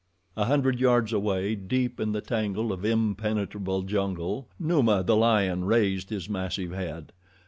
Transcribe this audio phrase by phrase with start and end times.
[0.35, 6.09] A hundred yards away, deep in the tangle of impenetrable jungle, Numa, the lion, raised
[6.09, 7.11] his massive head.